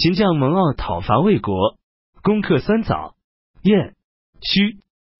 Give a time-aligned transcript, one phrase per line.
[0.00, 1.76] 秦将蒙骜讨伐魏国，
[2.22, 3.16] 攻克三枣、
[3.60, 3.96] 燕、
[4.40, 4.78] 胥、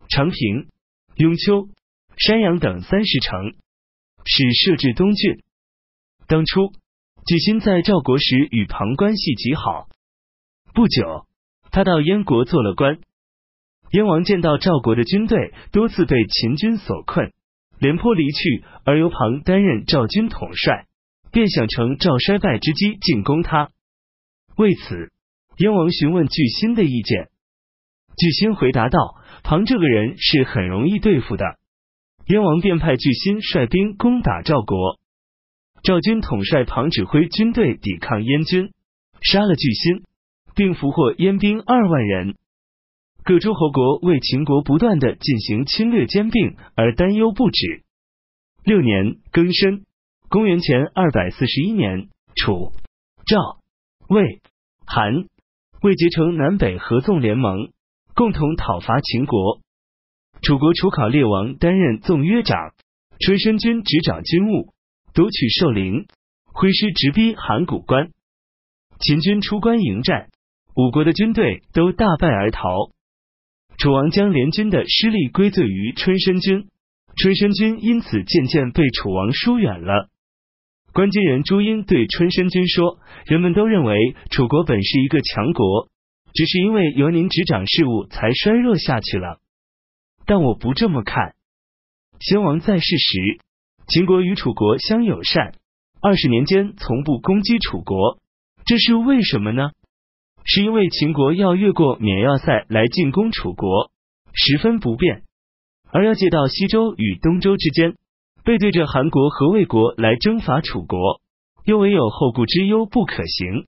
[0.08, 0.70] 长平、
[1.16, 1.68] 雍丘、
[2.16, 3.52] 山阳等三十城，
[4.24, 5.42] 使设置东郡。
[6.26, 6.72] 当初，
[7.26, 9.86] 巨辛在赵国时与庞关系极好。
[10.72, 11.26] 不久，
[11.70, 13.00] 他到燕国做了官。
[13.90, 17.34] 燕王见到赵国的军队多次被秦军所困，
[17.78, 20.86] 廉颇离去，而由庞担任赵军统帅，
[21.30, 23.68] 便想乘赵衰败之机进攻他。
[24.60, 25.10] 为此，
[25.56, 27.30] 燕王询问巨辛的意见。
[28.18, 28.98] 巨辛回答道
[29.42, 31.56] ：“庞这个人是很容易对付的。”
[32.28, 35.00] 燕王便派巨辛率兵攻打赵国。
[35.82, 38.70] 赵军统帅庞指挥军队抵抗燕军，
[39.22, 40.02] 杀了巨辛，
[40.54, 42.36] 并俘获燕兵二万人。
[43.24, 47.82] 各诸侯国为秦国不断的进行侵略兼并而担忧不止。
[48.62, 49.86] 六年庚申，
[50.28, 52.74] 公元前二百四十一年，楚、
[53.24, 53.38] 赵、
[54.06, 54.42] 魏、
[54.92, 55.26] 韩
[55.82, 57.70] 魏结成南北合纵联盟，
[58.16, 59.60] 共同讨伐秦国。
[60.42, 62.74] 楚国楚考烈王担任纵约长，
[63.20, 64.74] 春申君执掌军务，
[65.14, 66.08] 夺取寿陵，
[66.44, 68.10] 挥师直逼函谷关。
[68.98, 70.28] 秦军出关迎战，
[70.74, 72.90] 五国的军队都大败而逃。
[73.78, 76.68] 楚王将联军的失利归罪于春申君，
[77.14, 80.08] 春申君因此渐渐被楚王疏远了。
[80.92, 85.88] 关津人朱英对春申君说：“人们都认为楚国本是一个强国，
[86.34, 89.38] 只是因为由您执掌事务才衰弱下去了。
[90.26, 91.34] 但我不这么看。
[92.18, 93.40] 先王在世时，
[93.86, 95.54] 秦国与楚国相友善，
[96.02, 98.18] 二十年间从不攻击楚国，
[98.64, 99.70] 这是为什么呢？”
[100.44, 103.92] 是因为秦国要越过沔要塞来进攻楚国，
[104.32, 105.20] 十分不便；
[105.92, 107.94] 而要借到西周与东周之间，
[108.44, 111.20] 背对着韩国和魏国来征伐楚国，
[111.64, 113.66] 又唯有后顾之忧不可行。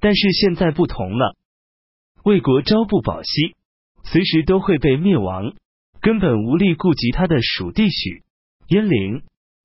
[0.00, 1.36] 但是现在不同了，
[2.24, 3.56] 魏国朝不保夕，
[4.04, 5.54] 随时都会被灭亡，
[6.00, 8.22] 根本无力顾及他的属地许、
[8.68, 9.22] 鄢陵。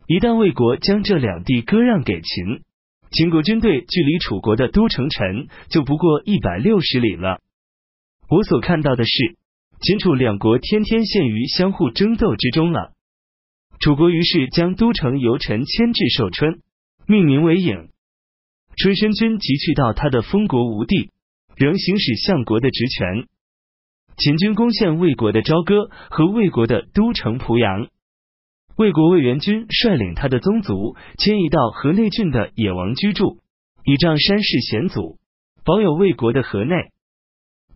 [0.07, 2.63] 一旦魏国将这两地割让给秦，
[3.11, 7.39] 秦国军队距离楚国的都城陈就不过一百六十里了。
[8.29, 9.37] 我所看到的是，
[9.81, 12.93] 秦楚两国天天陷于相互争斗之中了。
[13.83, 16.61] 楚国于是将都城由陈迁至寿春，
[17.05, 17.89] 命名为郢。
[18.77, 21.11] 春申君即去到他的封国吴地，
[21.57, 23.27] 仍行使相国的职权。
[24.15, 27.89] 秦军攻陷魏国的朝歌和魏国的都城濮阳。
[28.77, 33.39] 魏国魏元君率领他的宗族迁移到河内郡的野王居住，
[33.83, 35.19] 倚仗山势险阻，
[35.65, 36.73] 保有魏国的河内。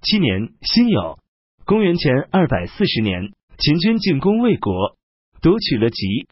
[0.01, 1.18] 七年辛酉，
[1.66, 4.96] 公元前二百四十年，秦军进攻魏国，
[5.41, 6.27] 夺取了吉。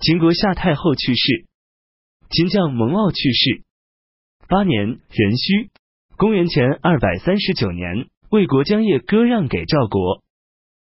[0.00, 1.46] 秦国夏太后去世，
[2.30, 3.62] 秦将蒙骜去世。
[4.48, 5.70] 八年壬戌，
[6.16, 10.22] 公元前二百三十九年，魏国将业割让给赵国。